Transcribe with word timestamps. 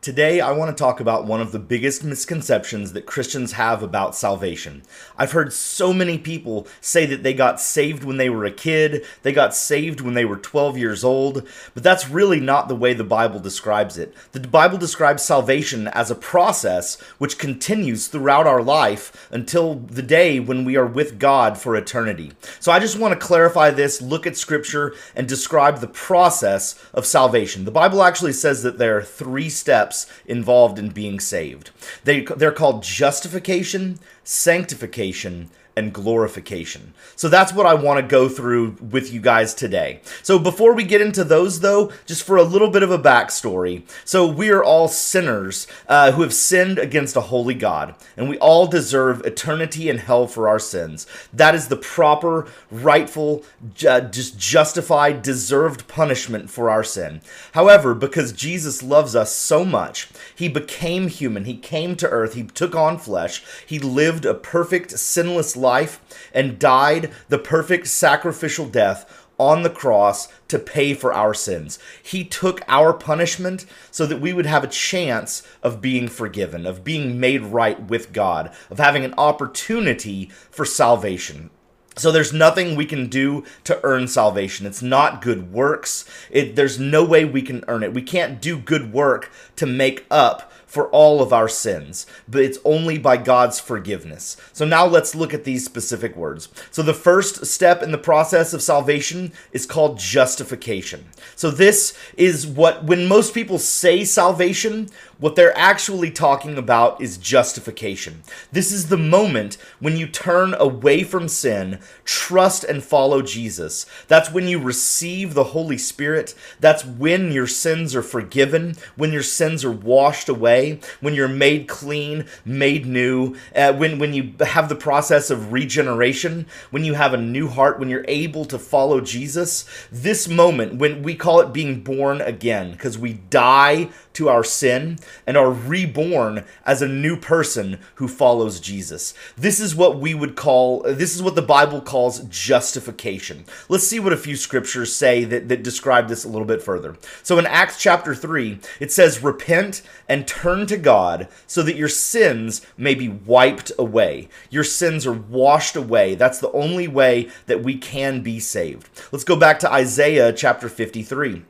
Today, 0.00 0.40
I 0.40 0.52
want 0.52 0.70
to 0.70 0.80
talk 0.80 1.00
about 1.00 1.26
one 1.26 1.40
of 1.40 1.50
the 1.50 1.58
biggest 1.58 2.04
misconceptions 2.04 2.92
that 2.92 3.04
Christians 3.04 3.52
have 3.52 3.82
about 3.82 4.14
salvation. 4.14 4.84
I've 5.16 5.32
heard 5.32 5.52
so 5.52 5.92
many 5.92 6.18
people 6.18 6.68
say 6.80 7.04
that 7.06 7.24
they 7.24 7.34
got 7.34 7.60
saved 7.60 8.04
when 8.04 8.16
they 8.16 8.30
were 8.30 8.44
a 8.44 8.52
kid, 8.52 9.04
they 9.24 9.32
got 9.32 9.56
saved 9.56 10.00
when 10.00 10.14
they 10.14 10.24
were 10.24 10.36
12 10.36 10.78
years 10.78 11.02
old, 11.02 11.44
but 11.74 11.82
that's 11.82 12.08
really 12.08 12.38
not 12.38 12.68
the 12.68 12.76
way 12.76 12.94
the 12.94 13.02
Bible 13.02 13.40
describes 13.40 13.98
it. 13.98 14.14
The 14.30 14.38
Bible 14.38 14.78
describes 14.78 15.24
salvation 15.24 15.88
as 15.88 16.12
a 16.12 16.14
process 16.14 17.00
which 17.18 17.36
continues 17.36 18.06
throughout 18.06 18.46
our 18.46 18.62
life 18.62 19.28
until 19.32 19.74
the 19.74 20.00
day 20.00 20.38
when 20.38 20.64
we 20.64 20.76
are 20.76 20.86
with 20.86 21.18
God 21.18 21.58
for 21.58 21.74
eternity. 21.74 22.30
So 22.60 22.70
I 22.70 22.78
just 22.78 23.00
want 23.00 23.18
to 23.18 23.26
clarify 23.26 23.70
this, 23.70 24.00
look 24.00 24.28
at 24.28 24.36
Scripture, 24.36 24.94
and 25.16 25.28
describe 25.28 25.78
the 25.80 25.88
process 25.88 26.80
of 26.94 27.04
salvation. 27.04 27.64
The 27.64 27.72
Bible 27.72 28.04
actually 28.04 28.32
says 28.32 28.62
that 28.62 28.78
there 28.78 28.96
are 28.96 29.02
three 29.02 29.50
steps 29.50 29.87
steps 29.92 30.22
involved 30.26 30.78
in 30.78 30.90
being 30.90 31.20
saved. 31.20 31.70
They, 32.04 32.20
they're 32.20 32.52
called 32.52 32.82
justification, 32.82 33.98
sanctification, 34.24 35.50
and 35.78 35.92
glorification. 35.92 36.92
So 37.14 37.28
that's 37.28 37.52
what 37.52 37.64
I 37.64 37.74
want 37.74 38.00
to 38.00 38.06
go 38.06 38.28
through 38.28 38.76
with 38.90 39.12
you 39.12 39.20
guys 39.20 39.54
today. 39.54 40.00
So 40.24 40.36
before 40.36 40.74
we 40.74 40.82
get 40.82 41.00
into 41.00 41.22
those, 41.22 41.60
though, 41.60 41.92
just 42.04 42.24
for 42.24 42.36
a 42.36 42.42
little 42.42 42.68
bit 42.68 42.82
of 42.82 42.90
a 42.90 42.98
backstory. 42.98 43.84
So 44.04 44.26
we 44.26 44.50
are 44.50 44.64
all 44.64 44.88
sinners 44.88 45.68
uh, 45.88 46.10
who 46.12 46.22
have 46.22 46.34
sinned 46.34 46.80
against 46.80 47.14
a 47.14 47.20
holy 47.20 47.54
God, 47.54 47.94
and 48.16 48.28
we 48.28 48.36
all 48.38 48.66
deserve 48.66 49.24
eternity 49.24 49.88
in 49.88 49.98
hell 49.98 50.26
for 50.26 50.48
our 50.48 50.58
sins. 50.58 51.06
That 51.32 51.54
is 51.54 51.68
the 51.68 51.76
proper, 51.76 52.48
rightful, 52.72 53.44
uh, 53.88 54.00
just 54.00 54.36
justified, 54.36 55.22
deserved 55.22 55.86
punishment 55.86 56.50
for 56.50 56.70
our 56.70 56.82
sin. 56.82 57.20
However, 57.52 57.94
because 57.94 58.32
Jesus 58.32 58.82
loves 58.82 59.14
us 59.14 59.32
so 59.32 59.64
much, 59.64 60.08
he 60.34 60.48
became 60.48 61.06
human. 61.06 61.44
He 61.44 61.56
came 61.56 61.94
to 61.96 62.08
earth. 62.08 62.34
He 62.34 62.42
took 62.42 62.74
on 62.74 62.98
flesh. 62.98 63.44
He 63.64 63.78
lived 63.78 64.24
a 64.24 64.34
perfect, 64.34 64.98
sinless 64.98 65.56
life 65.56 65.67
life 65.68 66.00
and 66.32 66.58
died 66.58 67.10
the 67.28 67.38
perfect 67.38 67.86
sacrificial 67.86 68.66
death 68.66 69.26
on 69.38 69.62
the 69.62 69.70
cross 69.70 70.28
to 70.48 70.58
pay 70.58 70.94
for 70.94 71.12
our 71.12 71.32
sins. 71.32 71.78
He 72.02 72.24
took 72.24 72.62
our 72.66 72.92
punishment 72.92 73.64
so 73.90 74.04
that 74.06 74.20
we 74.20 74.32
would 74.32 74.46
have 74.46 74.64
a 74.64 74.68
chance 74.68 75.46
of 75.62 75.80
being 75.80 76.08
forgiven, 76.08 76.66
of 76.66 76.84
being 76.84 77.20
made 77.20 77.42
right 77.42 77.80
with 77.88 78.12
God, 78.12 78.52
of 78.70 78.78
having 78.78 79.04
an 79.04 79.14
opportunity 79.16 80.30
for 80.50 80.64
salvation. 80.64 81.50
So 81.96 82.12
there's 82.12 82.32
nothing 82.32 82.76
we 82.76 82.86
can 82.86 83.08
do 83.08 83.44
to 83.64 83.80
earn 83.82 84.06
salvation. 84.06 84.66
It's 84.66 84.82
not 84.82 85.22
good 85.22 85.52
works. 85.52 86.04
It, 86.30 86.54
there's 86.54 86.78
no 86.78 87.04
way 87.04 87.24
we 87.24 87.42
can 87.42 87.64
earn 87.66 87.82
it. 87.82 87.92
We 87.92 88.02
can't 88.02 88.40
do 88.40 88.56
good 88.56 88.92
work 88.92 89.32
to 89.56 89.66
make 89.66 90.06
up 90.10 90.52
for 90.68 90.88
all 90.90 91.20
of 91.20 91.32
our 91.32 91.48
sins, 91.48 92.06
but 92.28 92.42
it's 92.42 92.58
only 92.64 92.98
by 92.98 93.16
God's 93.16 93.58
forgiveness. 93.58 94.36
So 94.52 94.64
now 94.64 94.86
let's 94.86 95.14
look 95.14 95.34
at 95.34 95.44
these 95.44 95.64
specific 95.64 96.14
words. 96.14 96.48
So 96.70 96.82
the 96.82 96.94
first 96.94 97.46
step 97.46 97.82
in 97.82 97.90
the 97.90 97.98
process 97.98 98.52
of 98.52 98.62
salvation 98.62 99.32
is 99.50 99.66
called 99.66 99.98
justification. 99.98 101.06
So 101.34 101.50
this 101.50 101.98
is 102.16 102.46
what, 102.46 102.84
when 102.84 103.08
most 103.08 103.34
people 103.34 103.58
say 103.58 104.04
salvation, 104.04 104.90
what 105.18 105.34
they're 105.34 105.56
actually 105.56 106.10
talking 106.12 106.58
about 106.58 107.00
is 107.00 107.18
justification. 107.18 108.22
This 108.52 108.70
is 108.70 108.88
the 108.88 108.96
moment 108.96 109.56
when 109.80 109.96
you 109.96 110.06
turn 110.06 110.54
away 110.54 111.02
from 111.02 111.28
sin, 111.28 111.80
trust 112.04 112.62
and 112.62 112.84
follow 112.84 113.22
Jesus. 113.22 113.84
That's 114.06 114.30
when 114.30 114.46
you 114.46 114.60
receive 114.60 115.34
the 115.34 115.44
Holy 115.44 115.78
Spirit. 115.78 116.34
That's 116.60 116.84
when 116.84 117.32
your 117.32 117.48
sins 117.48 117.96
are 117.96 118.02
forgiven, 118.02 118.76
when 118.96 119.12
your 119.12 119.24
sins 119.24 119.64
are 119.64 119.72
washed 119.72 120.28
away, 120.28 120.57
when 121.00 121.14
you're 121.14 121.28
made 121.28 121.68
clean, 121.68 122.26
made 122.44 122.86
new, 122.86 123.36
uh, 123.54 123.72
when, 123.72 123.98
when 123.98 124.12
you 124.12 124.34
have 124.40 124.68
the 124.68 124.74
process 124.74 125.30
of 125.30 125.52
regeneration, 125.52 126.46
when 126.70 126.84
you 126.84 126.94
have 126.94 127.14
a 127.14 127.18
new 127.18 127.48
heart, 127.48 127.78
when 127.78 127.88
you're 127.88 128.04
able 128.08 128.44
to 128.46 128.58
follow 128.58 129.00
Jesus. 129.00 129.64
This 129.90 130.28
moment, 130.28 130.74
when 130.74 131.02
we 131.02 131.14
call 131.14 131.40
it 131.40 131.52
being 131.52 131.80
born 131.80 132.20
again, 132.20 132.72
because 132.72 132.98
we 132.98 133.14
die 133.14 133.90
to 134.18 134.28
our 134.28 134.42
sin 134.42 134.98
and 135.28 135.36
are 135.36 135.52
reborn 135.52 136.44
as 136.66 136.82
a 136.82 136.88
new 136.88 137.16
person 137.16 137.78
who 137.96 138.08
follows 138.08 138.58
Jesus. 138.58 139.14
This 139.36 139.60
is 139.60 139.76
what 139.76 140.00
we 140.00 140.12
would 140.12 140.34
call, 140.34 140.82
this 140.82 141.14
is 141.14 141.22
what 141.22 141.36
the 141.36 141.42
Bible 141.42 141.80
calls 141.80 142.20
justification. 142.24 143.44
Let's 143.68 143.86
see 143.86 144.00
what 144.00 144.12
a 144.12 144.16
few 144.16 144.34
scriptures 144.34 144.92
say 144.92 145.22
that, 145.22 145.48
that 145.48 145.62
describe 145.62 146.08
this 146.08 146.24
a 146.24 146.28
little 146.28 146.46
bit 146.46 146.60
further. 146.62 146.96
So 147.22 147.38
in 147.38 147.46
Acts 147.46 147.80
chapter 147.80 148.12
3, 148.12 148.58
it 148.80 148.90
says, 148.90 149.22
Repent 149.22 149.82
and 150.08 150.26
turn 150.26 150.47
to 150.56 150.76
God 150.76 151.28
so 151.46 151.62
that 151.62 151.76
your 151.76 151.88
sins 151.88 152.64
may 152.76 152.94
be 152.94 153.08
wiped 153.08 153.72
away. 153.78 154.28
Your 154.50 154.64
sins 154.64 155.06
are 155.06 155.12
washed 155.12 155.76
away. 155.76 156.14
That's 156.14 156.38
the 156.38 156.52
only 156.52 156.88
way 156.88 157.28
that 157.46 157.62
we 157.62 157.76
can 157.76 158.22
be 158.22 158.40
saved. 158.40 158.88
Let's 159.12 159.24
go 159.24 159.36
back 159.36 159.58
to 159.60 159.72
Isaiah 159.72 160.32
chapter 160.32 160.68
53 160.68 161.44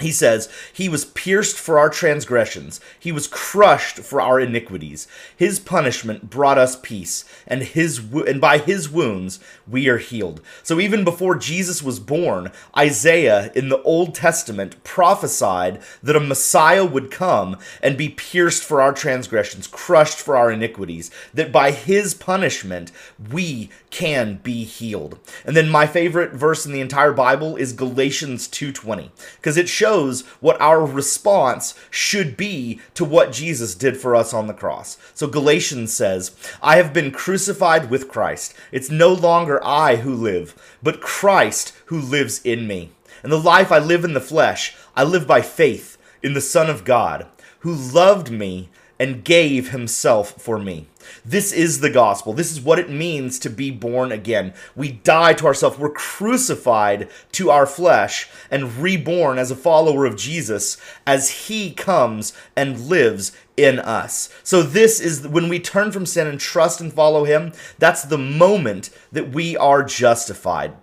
he 0.00 0.12
says, 0.12 0.48
He 0.72 0.88
was 0.88 1.04
pierced 1.04 1.58
for 1.58 1.78
our 1.78 1.90
transgressions, 1.90 2.80
He 2.98 3.12
was 3.12 3.26
crushed 3.26 3.98
for 3.98 4.20
our 4.20 4.40
iniquities. 4.40 5.06
His 5.36 5.58
punishment 5.58 6.30
brought 6.30 6.58
us 6.58 6.76
peace, 6.76 7.24
and, 7.46 7.62
his, 7.62 7.98
and 7.98 8.40
by 8.40 8.58
His 8.58 8.88
wounds 8.88 9.40
we 9.66 9.88
are 9.88 9.98
healed. 9.98 10.40
So 10.62 10.80
even 10.80 11.04
before 11.04 11.36
Jesus 11.36 11.82
was 11.82 12.00
born, 12.00 12.50
Isaiah 12.76 13.52
in 13.54 13.68
the 13.68 13.82
Old 13.82 14.14
Testament 14.14 14.82
prophesied 14.84 15.80
that 16.02 16.16
a 16.16 16.20
Messiah 16.20 16.84
would 16.84 17.10
come 17.10 17.56
and 17.82 17.96
be 17.96 18.08
pierced 18.08 18.64
for 18.64 18.80
our 18.80 18.92
transgressions, 18.92 19.66
crushed 19.66 20.18
for 20.18 20.36
our 20.36 20.50
iniquities, 20.50 21.10
that 21.34 21.52
by 21.52 21.70
His 21.70 22.14
punishment 22.14 22.92
we 23.30 23.70
can 23.90 24.40
be 24.42 24.64
healed. 24.64 25.18
And 25.44 25.56
then 25.56 25.68
my 25.68 25.86
favorite 25.86 26.32
verse 26.32 26.64
in 26.64 26.72
the 26.72 26.80
entire 26.80 27.12
Bible 27.12 27.56
is 27.56 27.72
Galatians 27.72 28.48
2:20, 28.48 29.10
because 29.36 29.56
it 29.56 29.68
shows 29.68 29.89
shows 29.90 30.22
what 30.38 30.60
our 30.60 30.86
response 30.86 31.74
should 31.90 32.36
be 32.36 32.78
to 32.94 33.04
what 33.04 33.32
Jesus 33.32 33.74
did 33.74 33.96
for 33.96 34.14
us 34.14 34.32
on 34.32 34.46
the 34.46 34.54
cross. 34.54 34.96
So 35.14 35.26
Galatians 35.26 35.92
says, 35.92 36.30
I 36.62 36.76
have 36.76 36.92
been 36.92 37.10
crucified 37.10 37.90
with 37.90 38.08
Christ. 38.08 38.54
It's 38.70 38.88
no 38.88 39.12
longer 39.12 39.60
I 39.64 39.96
who 39.96 40.14
live, 40.14 40.54
but 40.80 41.00
Christ 41.00 41.72
who 41.86 41.98
lives 41.98 42.40
in 42.44 42.68
me. 42.68 42.90
And 43.24 43.32
the 43.32 43.36
life 43.36 43.72
I 43.72 43.80
live 43.80 44.04
in 44.04 44.14
the 44.14 44.20
flesh, 44.20 44.76
I 44.94 45.02
live 45.02 45.26
by 45.26 45.42
faith 45.42 45.98
in 46.22 46.34
the 46.34 46.40
Son 46.40 46.70
of 46.70 46.84
God, 46.84 47.26
who 47.60 47.74
loved 47.74 48.30
me 48.30 48.68
and 49.00 49.24
gave 49.24 49.70
himself 49.70 50.40
for 50.40 50.58
me. 50.58 50.86
This 51.24 51.52
is 51.52 51.80
the 51.80 51.88
gospel. 51.88 52.34
This 52.34 52.52
is 52.52 52.60
what 52.60 52.78
it 52.78 52.90
means 52.90 53.38
to 53.38 53.48
be 53.48 53.70
born 53.70 54.12
again. 54.12 54.52
We 54.76 54.92
die 54.92 55.32
to 55.32 55.46
ourselves. 55.46 55.78
We're 55.78 55.88
crucified 55.90 57.08
to 57.32 57.50
our 57.50 57.64
flesh 57.64 58.28
and 58.50 58.76
reborn 58.76 59.38
as 59.38 59.50
a 59.50 59.56
follower 59.56 60.04
of 60.04 60.16
Jesus 60.16 60.76
as 61.06 61.46
he 61.46 61.72
comes 61.72 62.34
and 62.54 62.88
lives 62.88 63.32
in 63.56 63.78
us. 63.78 64.28
So 64.42 64.62
this 64.62 65.00
is 65.00 65.26
when 65.26 65.48
we 65.48 65.58
turn 65.58 65.92
from 65.92 66.04
sin 66.04 66.26
and 66.26 66.38
trust 66.38 66.82
and 66.82 66.92
follow 66.92 67.24
him, 67.24 67.54
that's 67.78 68.04
the 68.04 68.18
moment 68.18 68.90
that 69.12 69.30
we 69.30 69.56
are 69.56 69.82
justified. 69.82 70.74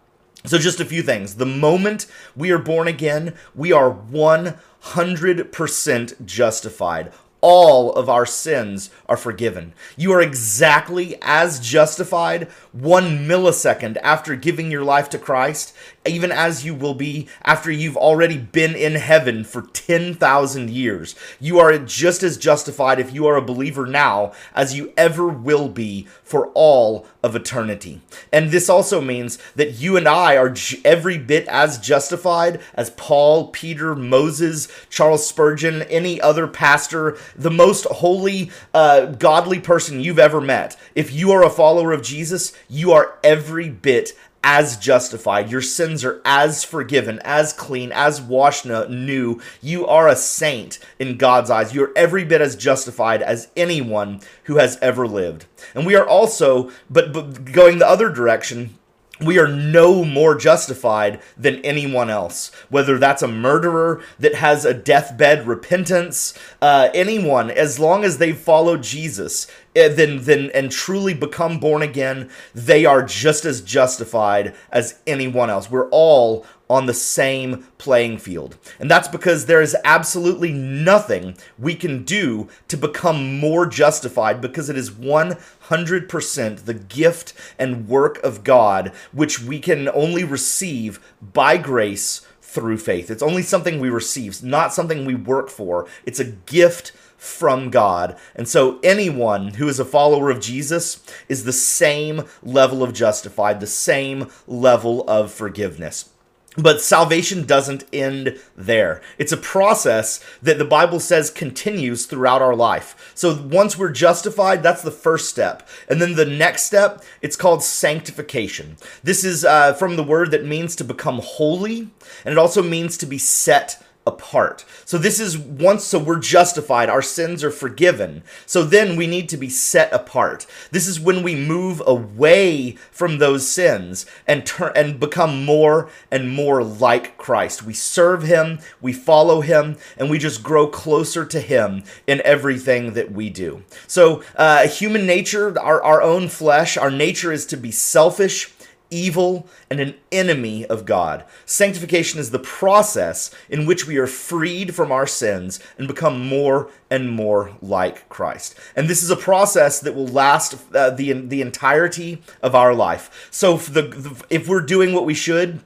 So, 0.45 0.57
just 0.57 0.79
a 0.79 0.85
few 0.85 1.01
things. 1.01 1.35
The 1.35 1.45
moment 1.45 2.05
we 2.34 2.51
are 2.51 2.59
born 2.59 2.88
again, 2.88 3.34
we 3.53 3.73
are 3.73 3.91
100% 3.91 6.25
justified 6.25 7.11
all 7.42 7.94
of 7.94 8.09
our 8.09 8.25
sins 8.25 8.90
are 9.08 9.18
forgiven. 9.18 9.74
You 9.96 10.12
are 10.14 10.22
exactly 10.22 11.18
as 11.22 11.59
justified 11.59 12.48
one 12.72 13.28
millisecond 13.28 13.98
after 14.03 14.36
giving 14.36 14.72
your 14.72 14.84
life 14.84 15.09
to 15.09 15.20
Christ, 15.20 15.76
even 16.07 16.31
as 16.31 16.66
you 16.66 16.73
will 16.73 16.94
be 16.94 17.28
after 17.44 17.72
you've 17.72 17.97
already 17.97 18.38
been 18.38 18.75
in 18.75 18.95
heaven 18.95 19.44
for 19.44 19.62
10,000 19.62 20.69
years. 20.69 21.16
You 21.40 21.59
are 21.59 21.78
just 21.78 22.23
as 22.23 22.38
justified 22.38 22.99
if 22.99 23.14
you 23.14 23.28
are 23.28 23.35
a 23.35 23.41
believer 23.41 23.85
now 23.85 24.34
as 24.55 24.76
you 24.76 24.93
ever 24.97 25.28
will 25.28 25.70
be 25.70 26.08
for 26.23 26.47
all 26.53 27.05
of 27.23 27.35
eternity. 27.35 28.02
And 28.32 28.52
this 28.52 28.70
also 28.70 29.02
means 29.02 29.37
that 29.55 29.73
you 29.73 29.97
and 29.97 30.08
I 30.08 30.37
are 30.37 30.55
every 30.84 31.17
bit 31.17 31.47
as 31.47 31.78
justified 31.78 32.61
as 32.73 32.90
Paul, 32.91 33.49
Peter, 33.49 33.96
Moses, 33.96 34.67
Charles 34.90 35.28
Spurgeon, 35.28 35.84
any 35.84 36.20
other 36.22 36.47
pastor, 36.47 37.17
the 37.35 37.52
most 37.52 37.85
holy, 37.85 38.52
uh, 38.73 39.05
godly 39.05 39.59
person 39.59 40.02
you've 40.02 40.20
ever 40.20 40.41
met. 40.41 40.78
If 40.96 41.11
you 41.14 41.32
are 41.32 41.43
a 41.43 41.49
follower 41.49 41.91
of 41.91 42.02
Jesus, 42.02 42.53
you 42.70 42.91
are 42.91 43.17
every 43.23 43.70
bit 43.70 44.14
as 44.49 44.78
justified. 44.78 45.52
Your 45.52 45.61
sins 45.61 46.05
are 46.05 46.22
as 46.23 46.64
forgiven, 46.64 47.20
as 47.26 47.52
clean, 47.52 47.91
as 47.91 48.22
washed 48.22 48.66
new. 48.66 49.41
You 49.61 49.85
are 49.85 50.08
a 50.08 50.16
saint 50.16 50.79
in 50.99 51.17
God's 51.17 51.49
eyes. 51.49 51.76
You're 51.76 51.91
every 51.97 52.23
bit 52.23 52.40
as 52.40 52.55
justified 52.55 53.22
as 53.22 53.49
anyone 53.58 54.22
who 54.46 54.55
has 54.55 54.79
ever 54.82 55.05
lived. 55.05 55.47
And 55.76 55.85
we 55.85 55.96
are 55.96 56.08
also, 56.08 56.72
but, 56.90 57.11
but 57.11 57.52
going 57.52 57.79
the 57.79 57.90
other 57.90 58.09
direction, 58.09 58.78
we 59.19 59.40
are 59.40 59.47
no 59.47 60.05
more 60.05 60.35
justified 60.35 61.19
than 61.37 61.64
anyone 61.66 62.09
else. 62.09 62.52
Whether 62.69 62.97
that's 62.97 63.23
a 63.23 63.28
murderer 63.28 64.02
that 64.19 64.35
has 64.35 64.66
a 64.66 64.73
deathbed 64.73 65.47
repentance, 65.47 66.37
uh, 66.61 66.90
anyone, 66.93 67.49
as 67.49 67.79
long 67.79 68.03
as 68.03 68.17
they've 68.17 68.37
followed 68.37 68.84
Jesus, 68.84 69.47
eh, 69.75 69.87
then 69.87 70.23
then 70.23 70.52
and 70.53 70.72
truly 70.72 71.14
become 71.14 71.59
born 71.59 71.81
again, 71.81 72.29
they 72.53 72.85
are 72.85 73.03
just 73.03 73.46
as 73.46 73.61
justified 73.61 74.55
as 74.72 74.99
anyone 75.08 75.49
else. 75.49 75.70
We're 75.70 75.90
all 75.90 76.46
on 76.69 76.85
the 76.85 76.93
same 76.93 77.67
playing 77.78 78.17
field. 78.17 78.58
And 78.79 78.91
that's 78.91 79.08
because 79.08 79.46
there 79.46 79.61
is 79.61 79.75
absolutely 79.84 80.52
nothing 80.52 81.37
we 81.58 81.75
can 81.75 82.03
do 82.03 82.49
to 82.67 82.78
become 82.78 83.40
more 83.40 83.66
justified 83.66 84.41
because 84.41 84.69
it 84.69 84.78
is 84.78 84.91
100% 84.91 86.66
the 86.66 86.73
gift 86.73 87.34
and 87.58 87.87
work 87.87 88.22
of 88.23 88.43
God, 88.43 88.91
which 89.11 89.41
we 89.41 89.59
can 89.59 89.87
only 89.90 90.23
receive 90.23 90.99
by 91.22 91.58
grace 91.58 92.28
through 92.41 92.78
faith. 92.78 93.11
It's 93.11 93.23
only 93.23 93.43
something 93.43 93.79
we 93.79 93.90
receive, 93.90 94.41
not 94.43 94.73
something 94.73 95.05
we 95.05 95.16
work 95.16 95.49
for. 95.49 95.87
It's 96.05 96.20
a 96.20 96.25
gift 96.25 96.91
from 97.17 97.70
God. 97.70 98.17
And 98.35 98.47
so 98.47 98.79
anyone 98.84 99.55
who 99.55 99.67
is 99.67 99.79
a 99.79 99.85
follower 99.85 100.29
of 100.29 100.40
Jesus 100.40 101.03
is 101.28 101.43
the 101.43 101.53
same 101.53 102.25
level 102.43 102.84
of 102.84 102.93
justified, 102.93 103.59
the 103.59 103.67
same 103.67 104.29
level 104.47 105.03
of 105.09 105.31
forgiveness. 105.31 106.09
But 106.58 106.82
salvation 106.82 107.46
doesn't 107.46 107.86
end 107.94 108.40
there. 108.56 109.00
It's 109.20 109.32
a 109.32 109.38
process 109.38 110.24
that 110.42 110.58
the 110.58 110.66
Bible 110.66 111.00
says 111.00 111.30
continues 111.30 112.08
throughout 112.08 112.42
our 112.42 112.56
life. 112.56 113.12
So 113.14 113.36
once 113.36 113.78
we're 113.78 113.92
justified, 113.92 114.64
that's 114.64 114.82
the 114.82 114.90
first 114.90 115.30
step. 115.30 115.68
And 115.88 116.02
then 116.02 116.16
the 116.16 116.26
next 116.26 116.64
step, 116.64 117.04
it's 117.22 117.36
called 117.36 117.64
sanctification. 117.64 118.78
This 119.04 119.24
is 119.24 119.46
uh, 119.46 119.74
from 119.74 119.98
the 119.98 120.04
word 120.04 120.32
that 120.32 120.46
means 120.46 120.76
to 120.78 120.84
become 120.84 121.22
holy, 121.24 121.90
and 122.26 122.32
it 122.32 122.38
also 122.40 122.64
means 122.64 122.98
to 122.98 123.06
be 123.06 123.20
set 123.20 123.84
apart. 124.08 124.64
So 124.86 124.98
this 124.98 125.20
is 125.20 125.38
once 125.38 125.84
so 125.84 126.00
we're 126.00 126.20
justified, 126.20 126.90
our 126.90 127.02
sins 127.02 127.44
are 127.44 127.52
forgiven. 127.52 128.24
So 128.46 128.64
then 128.64 128.96
we 128.96 129.06
need 129.06 129.28
to 129.30 129.38
be 129.38 129.50
set 129.50 129.92
apart. 129.94 130.48
This 130.72 130.88
is 130.88 131.00
when 131.00 131.22
we 131.22 131.36
move 131.36 131.84
away 131.86 132.72
from 132.92 133.18
those 133.18 133.48
sins 133.48 134.06
and 134.26 134.46
turn 134.46 134.72
and 134.76 135.00
become 135.00 135.44
more 135.46 135.90
and 136.09 136.32
more 136.32 136.64
like 136.64 137.18
Christ. 137.18 137.64
We 137.64 137.74
serve 137.74 138.24
him, 138.24 138.59
we 138.82 138.94
follow 138.94 139.42
him, 139.42 139.78
and 139.98 140.09
we 140.09 140.18
just 140.18 140.42
grow 140.42 140.68
closer 140.68 141.26
to 141.26 141.40
him 141.40 141.84
in 142.08 142.22
everything 142.24 142.94
that 142.94 143.12
we 143.12 143.30
do. 143.30 143.64
So 143.88 144.24
uh, 144.36 144.68
human 144.68 145.06
nature, 145.06 145.59
our, 145.59 145.84
our 145.84 146.02
own 146.02 146.30
flesh, 146.30 146.78
our 146.78 146.92
nature 146.92 147.32
is 147.32 147.46
to 147.48 147.58
be 147.58 147.72
selfish 147.72 148.46
evil, 148.89 149.47
and 149.69 149.79
an 149.79 149.95
enemy 150.11 150.66
of 150.66 150.85
God. 150.85 151.23
Sanctification 151.45 152.19
is 152.19 152.31
the 152.31 152.39
process 152.39 153.31
in 153.49 153.66
which 153.66 153.87
we 153.87 153.97
are 153.97 154.07
freed 154.07 154.75
from 154.75 154.91
our 154.91 155.07
sins 155.07 155.59
and 155.78 155.87
become 155.87 156.28
more 156.28 156.69
and 156.89 157.09
more 157.09 157.51
like 157.61 158.07
Christ. 158.09 158.55
And 158.75 158.87
this 158.87 159.03
is 159.03 159.09
a 159.09 159.16
process 159.16 159.79
that 159.79 159.95
will 159.95 160.07
last 160.07 160.55
uh, 160.73 160.89
the 160.91 161.13
the 161.13 161.41
entirety 161.41 162.22
of 162.41 162.55
our 162.55 162.73
life. 162.73 163.28
So 163.31 163.55
if, 163.55 163.73
the, 163.73 164.23
if 164.29 164.47
we're 164.47 164.61
doing 164.61 164.93
what 164.93 165.05
we 165.05 165.13
should, 165.13 165.61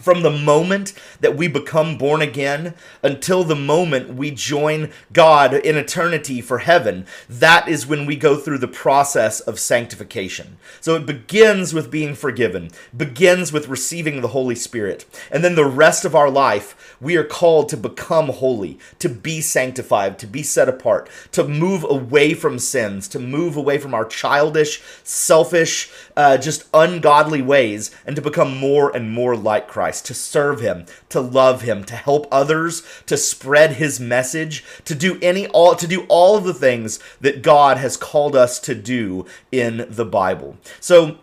from 0.00 0.22
the 0.22 0.30
moment 0.30 0.92
that 1.20 1.36
we 1.36 1.48
become 1.48 1.96
born 1.96 2.20
again 2.22 2.74
until 3.02 3.44
the 3.44 3.56
moment 3.56 4.14
we 4.14 4.30
join 4.30 4.90
God 5.12 5.54
in 5.54 5.76
eternity 5.76 6.40
for 6.40 6.58
heaven, 6.58 7.06
that 7.28 7.68
is 7.68 7.86
when 7.86 8.06
we 8.06 8.16
go 8.16 8.36
through 8.36 8.58
the 8.58 8.68
process 8.68 9.40
of 9.40 9.58
sanctification. 9.58 10.58
So 10.80 10.94
it 10.96 11.06
begins 11.06 11.72
with 11.72 11.90
being 11.90 12.14
forgiven, 12.14 12.70
begins 12.96 13.52
with 13.52 13.68
receiving 13.68 14.20
the 14.20 14.28
Holy 14.28 14.54
Spirit. 14.54 15.06
And 15.30 15.42
then 15.42 15.54
the 15.54 15.64
rest 15.64 16.04
of 16.04 16.14
our 16.14 16.30
life, 16.30 16.96
we 17.00 17.16
are 17.16 17.24
called 17.24 17.68
to 17.70 17.76
become 17.76 18.28
holy, 18.28 18.78
to 18.98 19.08
be 19.08 19.40
sanctified, 19.40 20.18
to 20.18 20.26
be 20.26 20.42
set 20.42 20.68
apart, 20.68 21.08
to 21.32 21.44
move 21.44 21.84
away 21.84 22.34
from 22.34 22.58
sins, 22.58 23.08
to 23.08 23.18
move 23.18 23.56
away 23.56 23.78
from 23.78 23.94
our 23.94 24.04
childish, 24.04 24.82
selfish, 25.02 25.90
uh, 26.16 26.36
just 26.36 26.66
ungodly 26.74 27.42
ways, 27.42 27.90
and 28.06 28.14
to 28.16 28.22
become 28.22 28.56
more 28.56 28.94
and 28.94 29.10
more 29.10 29.36
like 29.36 29.68
Christ. 29.68 29.85
Christ, 29.86 30.06
to 30.06 30.14
serve 30.14 30.60
him, 30.60 30.84
to 31.10 31.20
love 31.20 31.62
him, 31.62 31.84
to 31.84 31.94
help 31.94 32.26
others, 32.32 32.82
to 33.06 33.16
spread 33.16 33.74
his 33.74 34.00
message, 34.00 34.64
to 34.84 34.96
do 34.96 35.16
any 35.22 35.46
all 35.46 35.76
to 35.76 35.86
do 35.86 36.06
all 36.08 36.36
of 36.36 36.42
the 36.42 36.52
things 36.52 36.98
that 37.20 37.40
God 37.40 37.76
has 37.76 37.96
called 37.96 38.34
us 38.34 38.58
to 38.60 38.74
do 38.74 39.26
in 39.52 39.86
the 39.88 40.04
Bible. 40.04 40.56
So 40.80 41.18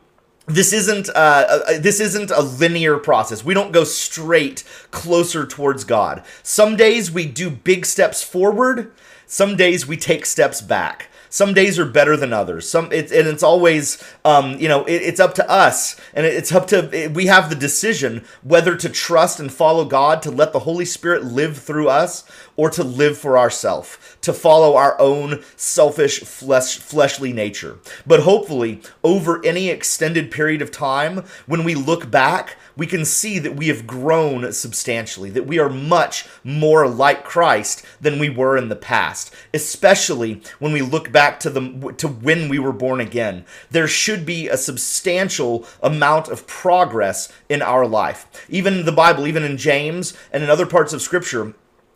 this 0.46 0.72
isn't 0.72 1.10
uh, 1.10 1.12
uh, 1.14 1.78
this 1.78 2.00
isn't 2.00 2.32
a 2.32 2.42
linear 2.42 2.98
process. 2.98 3.44
We 3.44 3.54
don't 3.54 3.74
go 3.74 3.84
straight 3.84 4.64
closer 4.92 5.46
towards 5.46 5.84
God. 5.84 6.24
Some 6.42 6.78
days 6.78 7.12
we 7.12 7.26
do 7.26 7.50
big 7.50 7.86
steps 7.86 8.24
forward. 8.24 8.94
Some 9.28 9.58
days 9.58 9.86
we 9.86 9.98
take 9.98 10.26
steps 10.26 10.62
back 10.62 11.10
some 11.34 11.56
days 11.56 11.80
are 11.80 11.86
better 11.86 12.16
than 12.16 12.32
others. 12.32 12.70
Some 12.70 12.92
it, 12.92 13.12
and 13.12 13.28
it's 13.28 13.42
always 13.42 14.04
um, 14.24 14.60
you 14.60 14.68
know 14.68 14.86
it, 14.86 15.02
it's 15.02 15.20
up 15.20 15.34
to 15.36 15.50
us, 15.50 16.00
and 16.14 16.28
it's 16.28 16.52
up 16.52 16.68
to 16.68 17.10
we 17.12 17.26
have 17.26 17.50
the 17.50 17.56
decision 17.56 18.24
whether 18.44 18.76
to 18.76 18.88
trust 18.88 19.40
and 19.40 19.52
follow 19.52 19.84
God 19.84 20.22
to 20.22 20.30
let 20.30 20.54
the 20.54 20.60
Holy 20.60 20.86
Spirit 20.86 21.24
live 21.24 21.58
through 21.58 21.90
us, 21.90 22.24
or 22.56 22.70
to 22.70 22.84
live 22.84 23.18
for 23.18 23.36
ourselves, 23.36 23.98
to 24.22 24.32
follow 24.32 24.76
our 24.76 24.96
own 25.02 25.44
selfish 25.56 26.20
flesh 26.20 26.78
fleshly 26.78 27.34
nature. 27.34 27.80
But 28.06 28.20
hopefully, 28.20 28.82
over 29.04 29.44
any 29.44 29.70
extended 29.70 30.30
period 30.30 30.62
of 30.62 30.70
time, 30.70 31.24
when 31.48 31.64
we 31.64 31.74
look 31.74 32.12
back, 32.12 32.58
we 32.76 32.88
can 32.88 33.06
see 33.06 33.40
that 33.40 33.56
we 33.56 33.68
have 33.68 33.88
grown 33.88 34.52
substantially, 34.54 35.30
that 35.30 35.48
we 35.48 35.60
are 35.60 35.70
much 35.70 36.28
more 36.44 36.88
like 36.88 37.24
Christ 37.24 37.86
than 38.02 38.20
we 38.20 38.30
were 38.30 38.58
in 38.58 38.70
the 38.70 38.76
past, 38.76 39.34
especially 39.54 40.42
when 40.60 40.72
we 40.72 40.82
look 40.82 41.12
back 41.12 41.40
to 41.42 41.50
the 41.50 41.94
to 41.98 42.08
when 42.08 42.50
we 42.50 42.60
were 42.60 42.74
born 42.74 43.00
again. 43.00 43.46
There 43.72 43.88
should 43.88 44.26
be 44.26 44.48
a 44.48 44.58
substantial 44.58 45.68
amount 45.82 46.30
of 46.30 46.48
progress 46.48 47.32
in 47.50 47.62
our 47.62 47.88
life. 47.88 48.28
Even 48.50 48.86
the 48.86 48.92
Bible, 48.92 49.28
even 49.28 49.44
in 49.44 49.58
James 49.58 50.16
and 50.32 50.44
in 50.44 50.50
other 50.50 50.66
parts 50.66 50.94
of 50.94 51.02
scripture, 51.02 51.54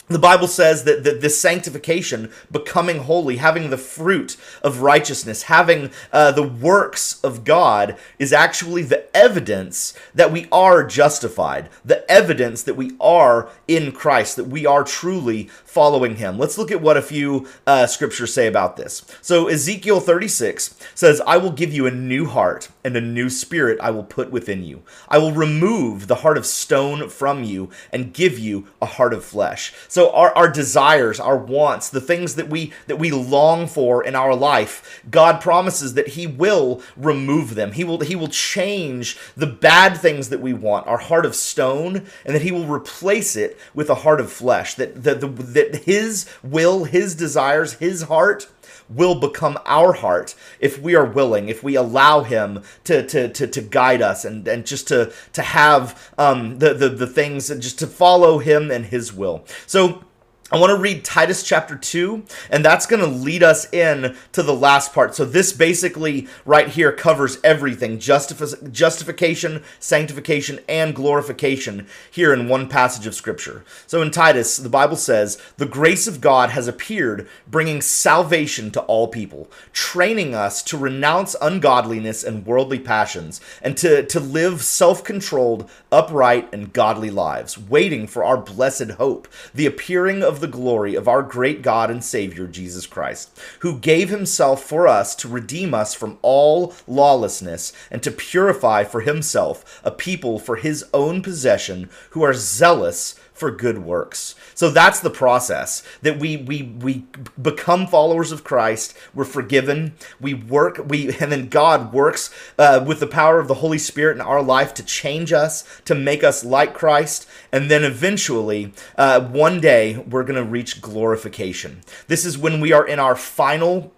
the 0.09 0.19
Bible 0.19 0.47
says 0.47 0.85
that, 0.85 1.03
that 1.03 1.19
this 1.19 1.39
sanctification, 1.39 2.31
becoming 2.49 2.99
holy, 2.99 3.37
having 3.37 3.69
the 3.69 3.77
fruit 3.77 4.37
of 4.61 4.81
righteousness, 4.81 5.43
having 5.43 5.91
uh, 6.13 6.31
the 6.31 6.47
works 6.47 7.19
of 7.23 7.43
God, 7.43 7.97
is 8.17 8.31
actually 8.31 8.83
the 8.83 9.13
evidence 9.15 9.93
that 10.15 10.31
we 10.31 10.47
are 10.49 10.85
justified, 10.85 11.69
the 11.83 12.09
evidence 12.09 12.63
that 12.63 12.75
we 12.75 12.95
are 13.01 13.49
in 13.67 13.91
Christ, 13.91 14.37
that 14.37 14.47
we 14.47 14.65
are 14.65 14.85
truly 14.85 15.49
following 15.65 16.15
Him. 16.15 16.37
Let's 16.37 16.57
look 16.57 16.71
at 16.71 16.81
what 16.81 16.95
a 16.95 17.01
few 17.01 17.45
uh, 17.65 17.85
scriptures 17.87 18.33
say 18.33 18.47
about 18.47 18.77
this. 18.77 19.05
So, 19.21 19.47
Ezekiel 19.47 19.99
36 19.99 20.77
says, 20.95 21.21
I 21.27 21.35
will 21.35 21.51
give 21.51 21.73
you 21.73 21.85
a 21.85 21.91
new 21.91 22.27
heart, 22.27 22.69
and 22.85 22.95
a 22.95 23.01
new 23.01 23.29
spirit 23.29 23.77
I 23.81 23.91
will 23.91 24.05
put 24.05 24.31
within 24.31 24.63
you. 24.63 24.83
I 25.09 25.17
will 25.17 25.33
remove 25.33 26.07
the 26.07 26.15
heart 26.15 26.37
of 26.37 26.45
stone 26.45 27.09
from 27.09 27.43
you, 27.43 27.69
and 27.91 28.13
give 28.13 28.39
you 28.39 28.67
a 28.81 28.85
heart 28.85 29.13
of 29.13 29.25
flesh. 29.25 29.73
So 29.89 29.96
our, 29.97 30.35
our 30.35 30.49
desires, 30.49 31.19
our 31.19 31.37
wants, 31.37 31.89
the 31.89 32.01
things 32.01 32.35
that 32.35 32.49
we 32.49 32.73
that 32.87 32.97
we 32.97 33.11
long 33.11 33.67
for 33.67 34.03
in 34.03 34.15
our 34.15 34.35
life, 34.35 35.01
God 35.09 35.41
promises 35.41 35.93
that 35.95 36.09
He 36.09 36.27
will 36.27 36.81
remove 36.95 37.55
them. 37.55 37.71
He 37.71 37.83
will 37.83 37.99
He 37.99 38.15
will 38.15 38.27
change 38.27 39.17
the 39.35 39.47
bad 39.47 39.97
things 39.97 40.29
that 40.29 40.41
we 40.41 40.53
want, 40.53 40.87
our 40.87 40.97
heart 40.97 41.25
of 41.25 41.35
stone, 41.35 42.05
and 42.25 42.35
that 42.35 42.41
He 42.41 42.51
will 42.51 42.67
replace 42.67 43.35
it 43.35 43.57
with 43.73 43.89
a 43.89 43.95
heart 43.95 44.19
of 44.19 44.31
flesh. 44.31 44.75
That 44.75 45.03
that 45.03 45.21
the, 45.21 45.27
that 45.27 45.83
His 45.85 46.29
will, 46.43 46.83
His 46.83 47.15
desires, 47.15 47.73
His 47.73 48.03
heart 48.03 48.47
will 48.89 49.19
become 49.19 49.57
our 49.65 49.93
heart 49.93 50.35
if 50.59 50.79
we 50.79 50.95
are 50.95 51.05
willing, 51.05 51.49
if 51.49 51.63
we 51.63 51.75
allow 51.75 52.23
Him 52.23 52.63
to 52.85 53.05
to 53.07 53.29
to, 53.29 53.47
to 53.47 53.61
guide 53.61 54.01
us 54.01 54.25
and, 54.25 54.47
and 54.47 54.65
just 54.65 54.87
to 54.87 55.13
to 55.33 55.41
have 55.41 56.11
um, 56.17 56.59
the, 56.59 56.73
the 56.73 56.89
the 56.89 57.07
things 57.07 57.49
and 57.49 57.61
just 57.61 57.79
to 57.79 57.87
follow 57.87 58.39
Him 58.39 58.71
and 58.71 58.85
His 58.85 59.13
will. 59.13 59.45
So 59.65 60.03
I 60.49 60.57
want 60.57 60.69
to 60.69 60.77
read 60.77 61.03
Titus 61.03 61.43
chapter 61.43 61.75
2, 61.75 62.23
and 62.51 62.63
that's 62.63 62.85
going 62.85 63.01
to 63.01 63.05
lead 63.05 63.43
us 63.43 63.71
in 63.73 64.15
to 64.31 64.41
the 64.41 64.55
last 64.55 64.93
part. 64.93 65.13
So, 65.13 65.25
this 65.25 65.51
basically 65.51 66.29
right 66.45 66.69
here 66.69 66.93
covers 66.93 67.37
everything 67.43 67.97
justifi- 67.99 68.71
justification, 68.71 69.61
sanctification, 69.81 70.61
and 70.69 70.95
glorification 70.95 71.85
here 72.09 72.31
in 72.31 72.47
one 72.47 72.69
passage 72.69 73.05
of 73.05 73.13
Scripture. 73.13 73.65
So, 73.87 74.01
in 74.01 74.09
Titus, 74.09 74.55
the 74.55 74.69
Bible 74.69 74.95
says, 74.95 75.37
The 75.57 75.65
grace 75.65 76.07
of 76.07 76.21
God 76.21 76.51
has 76.51 76.69
appeared, 76.69 77.27
bringing 77.45 77.81
salvation 77.81 78.71
to 78.71 78.81
all 78.83 79.09
people, 79.09 79.51
training 79.73 80.33
us 80.33 80.63
to 80.63 80.77
renounce 80.77 81.35
ungodliness 81.41 82.23
and 82.23 82.45
worldly 82.45 82.79
passions, 82.79 83.41
and 83.61 83.75
to, 83.75 84.05
to 84.05 84.19
live 84.21 84.61
self 84.61 85.03
controlled, 85.03 85.69
upright, 85.91 86.47
and 86.53 86.71
godly 86.71 87.09
lives, 87.09 87.57
waiting 87.57 88.07
for 88.07 88.23
our 88.23 88.37
blessed 88.37 88.91
hope, 88.91 89.27
the 89.53 89.65
appearing 89.65 90.23
of 90.23 90.36
the 90.39 90.47
glory 90.47 90.95
of 90.95 91.07
our 91.07 91.21
great 91.21 91.61
God 91.61 91.89
and 91.89 92.03
Savior, 92.03 92.47
Jesus 92.47 92.85
Christ, 92.85 93.37
who 93.59 93.79
gave 93.79 94.09
himself 94.09 94.63
for 94.63 94.87
us 94.87 95.15
to 95.15 95.27
redeem 95.27 95.73
us 95.73 95.93
from 95.93 96.17
all 96.21 96.73
lawlessness 96.87 97.73
and 97.91 98.03
to 98.03 98.11
purify 98.11 98.83
for 98.83 99.01
himself 99.01 99.81
a 99.83 99.91
people 99.91 100.39
for 100.39 100.57
his 100.57 100.85
own 100.93 101.21
possession 101.21 101.89
who 102.11 102.23
are 102.23 102.33
zealous 102.33 103.15
for 103.37 103.51
good 103.51 103.79
works. 103.79 104.35
So 104.53 104.69
that's 104.69 104.99
the 104.99 105.09
process 105.09 105.83
that 106.01 106.19
we 106.19 106.37
we 106.37 106.63
we 106.63 107.05
become 107.41 107.87
followers 107.87 108.31
of 108.31 108.43
Christ. 108.43 108.97
We're 109.13 109.25
forgiven. 109.25 109.93
We 110.19 110.33
work. 110.33 110.81
We 110.87 111.15
and 111.19 111.31
then 111.31 111.49
God 111.49 111.93
works 111.93 112.33
uh, 112.57 112.83
with 112.85 112.99
the 112.99 113.07
power 113.07 113.39
of 113.39 113.47
the 113.47 113.55
Holy 113.55 113.77
Spirit 113.77 114.15
in 114.15 114.21
our 114.21 114.41
life 114.41 114.73
to 114.75 114.83
change 114.83 115.33
us, 115.33 115.63
to 115.85 115.95
make 115.95 116.23
us 116.23 116.43
like 116.43 116.73
Christ, 116.73 117.27
and 117.51 117.69
then 117.69 117.83
eventually, 117.83 118.73
uh, 118.97 119.21
one 119.21 119.59
day, 119.59 119.97
we're 119.97 120.23
to 120.23 120.43
reach 120.43 120.81
glorification. 120.81 121.81
This 122.07 122.25
is 122.25 122.37
when 122.37 122.59
we 122.59 122.71
are 122.71 122.87
in 122.87 122.99
our 122.99 123.15
final 123.15 123.93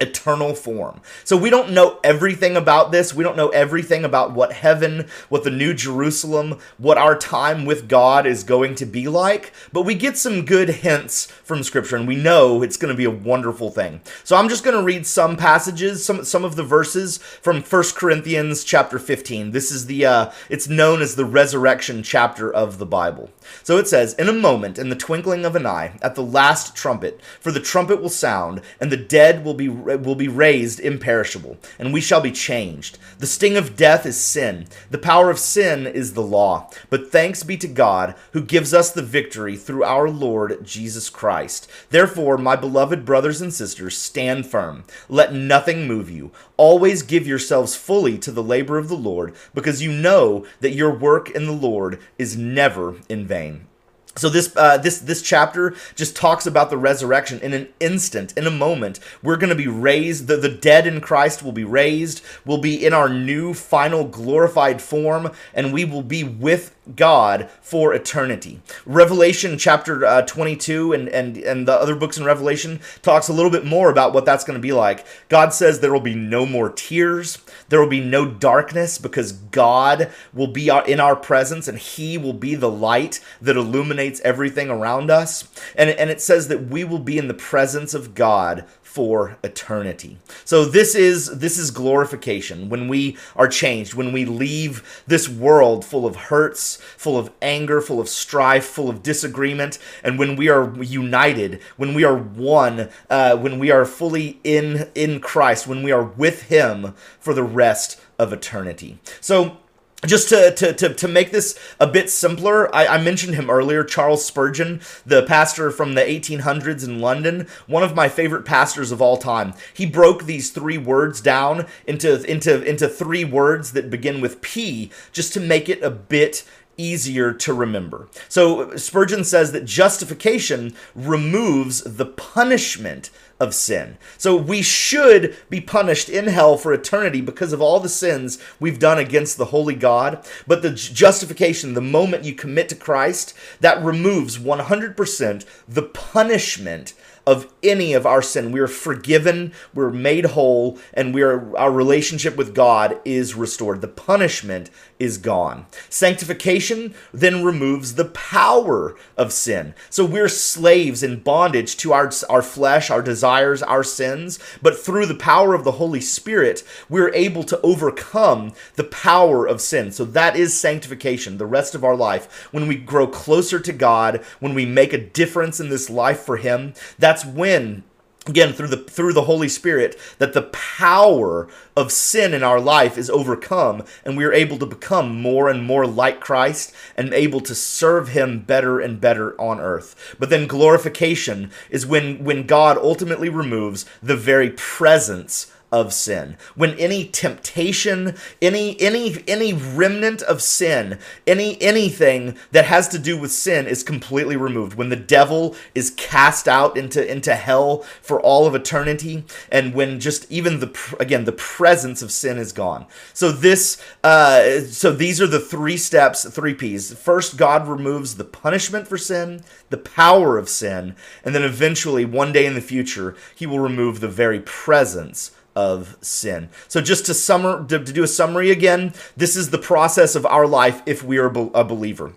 eternal 0.00 0.54
form. 0.54 1.00
So 1.24 1.36
we 1.36 1.50
don't 1.50 1.70
know 1.70 1.98
everything 2.02 2.56
about 2.56 2.92
this. 2.92 3.14
We 3.14 3.24
don't 3.24 3.36
know 3.36 3.50
everything 3.50 4.04
about 4.04 4.32
what 4.32 4.52
heaven, 4.52 5.08
what 5.28 5.44
the 5.44 5.50
new 5.50 5.74
Jerusalem, 5.74 6.58
what 6.78 6.98
our 6.98 7.16
time 7.16 7.64
with 7.64 7.88
God 7.88 8.26
is 8.26 8.42
going 8.42 8.74
to 8.76 8.86
be 8.86 9.08
like, 9.08 9.52
but 9.72 9.82
we 9.82 9.94
get 9.94 10.18
some 10.18 10.44
good 10.44 10.68
hints 10.68 11.26
from 11.26 11.62
scripture 11.62 11.96
and 11.96 12.08
we 12.08 12.16
know 12.16 12.62
it's 12.62 12.76
going 12.76 12.92
to 12.92 12.96
be 12.96 13.04
a 13.04 13.10
wonderful 13.10 13.70
thing. 13.70 14.00
So 14.24 14.36
I'm 14.36 14.48
just 14.48 14.64
going 14.64 14.76
to 14.76 14.82
read 14.82 15.06
some 15.06 15.36
passages, 15.36 16.04
some 16.04 16.24
some 16.24 16.44
of 16.44 16.56
the 16.56 16.64
verses 16.64 17.18
from 17.18 17.62
1 17.62 17.82
Corinthians 17.94 18.64
chapter 18.64 18.98
15. 18.98 19.52
This 19.52 19.70
is 19.70 19.86
the 19.86 20.06
uh 20.06 20.30
it's 20.48 20.68
known 20.68 21.02
as 21.02 21.14
the 21.14 21.24
resurrection 21.24 22.02
chapter 22.02 22.52
of 22.52 22.78
the 22.78 22.86
Bible. 22.86 23.30
So 23.62 23.76
it 23.76 23.88
says, 23.88 24.14
"In 24.14 24.28
a 24.28 24.32
moment, 24.32 24.78
in 24.78 24.88
the 24.88 24.96
twinkling 24.96 25.44
of 25.44 25.54
an 25.56 25.66
eye, 25.66 25.98
at 26.02 26.14
the 26.14 26.22
last 26.22 26.74
trumpet, 26.74 27.20
for 27.40 27.52
the 27.52 27.60
trumpet 27.60 28.00
will 28.00 28.08
sound, 28.08 28.62
and 28.80 28.90
the 28.90 28.96
dead 28.96 29.44
will 29.44 29.54
be 29.54 29.68
will 29.96 30.14
be 30.14 30.28
raised 30.28 30.80
imperishable, 30.80 31.56
and 31.78 31.92
we 31.92 32.00
shall 32.00 32.20
be 32.20 32.32
changed. 32.32 32.98
The 33.18 33.26
sting 33.26 33.56
of 33.56 33.76
death 33.76 34.06
is 34.06 34.16
sin, 34.16 34.66
the 34.90 34.98
power 34.98 35.30
of 35.30 35.38
sin 35.38 35.86
is 35.86 36.14
the 36.14 36.22
law. 36.22 36.70
But 36.90 37.10
thanks 37.10 37.42
be 37.42 37.56
to 37.58 37.68
God, 37.68 38.14
who 38.32 38.42
gives 38.42 38.72
us 38.72 38.90
the 38.90 39.02
victory 39.02 39.56
through 39.56 39.84
our 39.84 40.08
Lord 40.08 40.64
Jesus 40.64 41.10
Christ. 41.10 41.70
Therefore, 41.90 42.38
my 42.38 42.56
beloved 42.56 43.04
brothers 43.04 43.40
and 43.40 43.52
sisters, 43.52 43.96
stand 43.96 44.46
firm. 44.46 44.84
Let 45.08 45.32
nothing 45.32 45.86
move 45.86 46.10
you. 46.10 46.32
Always 46.56 47.02
give 47.02 47.26
yourselves 47.26 47.74
fully 47.74 48.18
to 48.18 48.30
the 48.30 48.42
labor 48.42 48.78
of 48.78 48.88
the 48.88 48.96
Lord, 48.96 49.34
because 49.54 49.82
you 49.82 49.92
know 49.92 50.46
that 50.60 50.74
your 50.74 50.92
work 50.92 51.30
in 51.30 51.46
the 51.46 51.52
Lord 51.52 52.00
is 52.18 52.36
never 52.36 52.96
in 53.08 53.26
vain. 53.26 53.66
So 54.14 54.28
this 54.28 54.54
uh, 54.56 54.76
this 54.76 54.98
this 54.98 55.22
chapter 55.22 55.74
just 55.94 56.14
talks 56.14 56.46
about 56.46 56.68
the 56.68 56.76
resurrection 56.76 57.40
in 57.40 57.54
an 57.54 57.68
instant, 57.80 58.36
in 58.36 58.46
a 58.46 58.50
moment. 58.50 59.00
We're 59.22 59.38
going 59.38 59.50
to 59.50 59.56
be 59.56 59.68
raised. 59.68 60.26
The, 60.26 60.36
the 60.36 60.50
dead 60.50 60.86
in 60.86 61.00
Christ 61.00 61.42
will 61.42 61.52
be 61.52 61.64
raised. 61.64 62.22
We'll 62.44 62.58
be 62.58 62.84
in 62.84 62.92
our 62.92 63.08
new 63.08 63.54
final 63.54 64.04
glorified 64.04 64.82
form, 64.82 65.30
and 65.54 65.72
we 65.72 65.84
will 65.86 66.02
be 66.02 66.24
with 66.24 66.74
God 66.96 67.48
for 67.60 67.94
eternity. 67.94 68.60
Revelation 68.84 69.56
chapter 69.56 70.04
uh, 70.04 70.22
22 70.22 70.92
and, 70.92 71.08
and, 71.08 71.36
and 71.38 71.68
the 71.68 71.72
other 71.72 71.94
books 71.94 72.18
in 72.18 72.24
Revelation 72.24 72.80
talks 73.02 73.28
a 73.28 73.32
little 73.32 73.50
bit 73.50 73.64
more 73.64 73.90
about 73.90 74.12
what 74.12 74.24
that's 74.24 74.44
going 74.44 74.58
to 74.58 74.62
be 74.62 74.72
like. 74.72 75.06
God 75.28 75.54
says 75.54 75.78
there 75.80 75.92
will 75.92 76.00
be 76.00 76.14
no 76.14 76.44
more 76.44 76.70
tears, 76.70 77.38
there 77.68 77.80
will 77.80 77.88
be 77.88 78.00
no 78.00 78.28
darkness 78.28 78.98
because 78.98 79.32
God 79.32 80.10
will 80.32 80.48
be 80.48 80.68
in 80.86 81.00
our 81.00 81.16
presence 81.16 81.68
and 81.68 81.78
He 81.78 82.18
will 82.18 82.32
be 82.32 82.54
the 82.54 82.70
light 82.70 83.20
that 83.40 83.56
illuminates 83.56 84.20
everything 84.20 84.68
around 84.68 85.10
us. 85.10 85.48
And, 85.76 85.90
and 85.90 86.10
it 86.10 86.20
says 86.20 86.48
that 86.48 86.66
we 86.66 86.84
will 86.84 86.98
be 86.98 87.18
in 87.18 87.28
the 87.28 87.34
presence 87.34 87.94
of 87.94 88.14
God 88.14 88.66
for 88.92 89.38
eternity. 89.42 90.18
So 90.44 90.66
this 90.66 90.94
is 90.94 91.38
this 91.38 91.56
is 91.56 91.70
glorification 91.70 92.68
when 92.68 92.88
we 92.88 93.16
are 93.34 93.48
changed, 93.48 93.94
when 93.94 94.12
we 94.12 94.26
leave 94.26 95.02
this 95.06 95.30
world 95.30 95.82
full 95.82 96.04
of 96.04 96.28
hurts, 96.28 96.76
full 96.98 97.16
of 97.16 97.30
anger, 97.40 97.80
full 97.80 98.00
of 98.00 98.08
strife, 98.10 98.66
full 98.66 98.90
of 98.90 99.02
disagreement, 99.02 99.78
and 100.04 100.18
when 100.18 100.36
we 100.36 100.50
are 100.50 100.74
united, 100.82 101.62
when 101.78 101.94
we 101.94 102.04
are 102.04 102.16
one, 102.16 102.90
uh, 103.08 103.34
when 103.34 103.58
we 103.58 103.70
are 103.70 103.86
fully 103.86 104.38
in 104.44 104.90
in 104.94 105.20
Christ, 105.20 105.66
when 105.66 105.82
we 105.82 105.90
are 105.90 106.04
with 106.04 106.42
Him 106.42 106.92
for 107.18 107.32
the 107.32 107.42
rest 107.42 107.98
of 108.18 108.30
eternity. 108.30 108.98
So 109.22 109.56
just 110.06 110.28
to, 110.30 110.52
to, 110.54 110.72
to, 110.72 110.94
to 110.94 111.08
make 111.08 111.30
this 111.30 111.58
a 111.78 111.86
bit 111.86 112.10
simpler, 112.10 112.74
I, 112.74 112.86
I, 112.86 113.02
mentioned 113.02 113.34
him 113.34 113.48
earlier, 113.48 113.84
Charles 113.84 114.24
Spurgeon, 114.24 114.80
the 115.06 115.22
pastor 115.22 115.70
from 115.70 115.94
the 115.94 116.00
1800s 116.00 116.84
in 116.84 117.00
London, 117.00 117.46
one 117.68 117.84
of 117.84 117.94
my 117.94 118.08
favorite 118.08 118.44
pastors 118.44 118.90
of 118.90 119.00
all 119.00 119.16
time. 119.16 119.54
He 119.72 119.86
broke 119.86 120.24
these 120.24 120.50
three 120.50 120.78
words 120.78 121.20
down 121.20 121.66
into, 121.86 122.22
into, 122.28 122.62
into 122.64 122.88
three 122.88 123.24
words 123.24 123.72
that 123.72 123.90
begin 123.90 124.20
with 124.20 124.42
P 124.42 124.90
just 125.12 125.32
to 125.34 125.40
make 125.40 125.68
it 125.68 125.82
a 125.82 125.90
bit 125.90 126.44
easier 126.76 127.32
to 127.32 127.52
remember. 127.52 128.08
So 128.28 128.76
Spurgeon 128.76 129.24
says 129.24 129.52
that 129.52 129.64
justification 129.64 130.74
removes 130.94 131.82
the 131.82 132.06
punishment 132.06 133.10
of 133.42 133.54
sin. 133.54 133.98
So 134.18 134.36
we 134.36 134.62
should 134.62 135.36
be 135.50 135.60
punished 135.60 136.08
in 136.08 136.28
hell 136.28 136.56
for 136.56 136.72
eternity 136.72 137.20
because 137.20 137.52
of 137.52 137.60
all 137.60 137.80
the 137.80 137.88
sins 137.88 138.38
we've 138.60 138.78
done 138.78 138.98
against 138.98 139.36
the 139.36 139.46
holy 139.46 139.74
God. 139.74 140.24
But 140.46 140.62
the 140.62 140.70
justification, 140.70 141.74
the 141.74 141.80
moment 141.80 142.24
you 142.24 142.34
commit 142.34 142.68
to 142.68 142.76
Christ, 142.76 143.34
that 143.60 143.82
removes 143.82 144.38
100% 144.38 145.44
the 145.68 145.82
punishment 145.82 146.94
of 147.26 147.52
any 147.62 147.92
of 147.92 148.04
our 148.04 148.22
sin. 148.22 148.50
We 148.52 148.60
are 148.60 148.66
forgiven, 148.66 149.52
we're 149.72 149.90
made 149.90 150.26
whole, 150.26 150.78
and 150.92 151.14
we 151.14 151.22
are 151.22 151.56
our 151.56 151.70
relationship 151.70 152.36
with 152.36 152.54
God 152.54 153.00
is 153.04 153.34
restored. 153.34 153.80
The 153.80 153.88
punishment 153.88 154.70
is 154.98 155.18
gone. 155.18 155.66
Sanctification 155.88 156.94
then 157.12 157.44
removes 157.44 157.94
the 157.94 158.04
power 158.04 158.96
of 159.16 159.32
sin. 159.32 159.74
So 159.90 160.04
we're 160.04 160.28
slaves 160.28 161.02
in 161.02 161.20
bondage 161.20 161.76
to 161.78 161.92
our, 161.92 162.10
our 162.30 162.42
flesh, 162.42 162.90
our 162.90 163.02
desires, 163.02 163.62
our 163.62 163.82
sins, 163.82 164.38
but 164.60 164.78
through 164.78 165.06
the 165.06 165.14
power 165.14 165.54
of 165.54 165.64
the 165.64 165.72
Holy 165.72 166.00
Spirit, 166.00 166.62
we're 166.88 167.12
able 167.14 167.42
to 167.44 167.60
overcome 167.62 168.52
the 168.76 168.84
power 168.84 169.46
of 169.46 169.60
sin. 169.60 169.90
So 169.90 170.04
that 170.04 170.36
is 170.36 170.58
sanctification, 170.58 171.38
the 171.38 171.46
rest 171.46 171.74
of 171.74 171.84
our 171.84 171.96
life. 171.96 172.48
When 172.52 172.68
we 172.68 172.76
grow 172.76 173.06
closer 173.06 173.58
to 173.58 173.72
God, 173.72 174.24
when 174.38 174.54
we 174.54 174.66
make 174.66 174.92
a 174.92 174.98
difference 174.98 175.58
in 175.58 175.68
this 175.68 175.90
life 175.90 176.20
for 176.20 176.36
Him, 176.36 176.74
that's 177.12 177.26
when 177.26 177.84
again 178.26 178.54
through 178.54 178.68
the 178.68 178.78
through 178.78 179.12
the 179.12 179.24
holy 179.24 179.48
spirit 179.48 179.98
that 180.16 180.32
the 180.32 180.40
power 180.40 181.46
of 181.76 181.92
sin 181.92 182.32
in 182.32 182.42
our 182.42 182.58
life 182.58 182.96
is 182.96 183.10
overcome 183.10 183.84
and 184.02 184.16
we 184.16 184.24
are 184.24 184.32
able 184.32 184.56
to 184.56 184.64
become 184.64 185.20
more 185.20 185.50
and 185.50 185.62
more 185.62 185.86
like 185.86 186.20
Christ 186.20 186.74
and 186.96 187.12
able 187.12 187.42
to 187.42 187.54
serve 187.54 188.08
him 188.08 188.40
better 188.40 188.80
and 188.80 188.98
better 188.98 189.38
on 189.38 189.60
earth. 189.60 190.16
But 190.18 190.30
then 190.30 190.46
glorification 190.46 191.50
is 191.68 191.84
when 191.84 192.24
when 192.24 192.46
God 192.46 192.78
ultimately 192.78 193.28
removes 193.28 193.84
the 194.02 194.16
very 194.16 194.48
presence 194.48 195.52
of 195.72 195.92
sin. 195.92 196.36
When 196.54 196.78
any 196.78 197.06
temptation 197.06 198.14
any 198.42 198.78
any 198.80 199.24
any 199.26 199.54
remnant 199.54 200.20
of 200.22 200.42
sin 200.42 200.98
any 201.26 201.60
anything 201.62 202.36
that 202.52 202.66
has 202.66 202.88
to 202.88 202.98
do 202.98 203.18
with 203.18 203.32
sin 203.32 203.66
is 203.66 203.82
completely 203.82 204.36
removed. 204.36 204.76
When 204.76 204.90
the 204.90 204.96
devil 204.96 205.56
is 205.74 205.90
cast 205.90 206.46
out 206.46 206.76
into 206.76 207.10
into 207.10 207.34
hell 207.34 207.78
for 208.02 208.20
all 208.20 208.46
of 208.46 208.54
eternity 208.54 209.24
and 209.50 209.74
when 209.74 209.98
just 209.98 210.30
even 210.30 210.60
the 210.60 210.96
again 211.00 211.24
the 211.24 211.32
presence 211.32 212.02
of 212.02 212.12
sin 212.12 212.36
is 212.36 212.52
gone. 212.52 212.86
So 213.14 213.32
this 213.32 213.82
uh 214.04 214.60
so 214.60 214.92
these 214.92 215.20
are 215.22 215.26
the 215.26 215.40
three 215.40 215.78
steps 215.78 216.28
three 216.28 216.54
p's. 216.54 216.92
First 216.92 217.38
god 217.38 217.66
removes 217.66 218.16
the 218.16 218.24
punishment 218.24 218.86
for 218.86 218.98
sin 218.98 219.42
the 219.70 219.78
power 219.78 220.36
of 220.36 220.50
sin 220.50 220.94
and 221.24 221.34
then 221.34 221.42
eventually 221.42 222.04
one 222.04 222.32
day 222.32 222.44
in 222.44 222.54
the 222.54 222.60
future 222.60 223.16
he 223.34 223.46
will 223.46 223.58
remove 223.58 224.00
the 224.00 224.08
very 224.08 224.40
presence 224.40 225.30
of 225.54 225.96
sin. 226.00 226.48
So 226.68 226.80
just 226.80 227.06
to 227.06 227.14
summer 227.14 227.64
to, 227.66 227.78
to, 227.78 227.92
do 227.92 228.02
a 228.02 228.08
summary 228.08 228.50
again, 228.50 228.94
this 229.16 229.36
is 229.36 229.50
the 229.50 229.58
process 229.58 230.14
of 230.14 230.26
our 230.26 230.46
life 230.46 230.82
if 230.86 231.02
we 231.02 231.18
are 231.18 231.26
a 231.26 231.64
believer. 231.64 232.12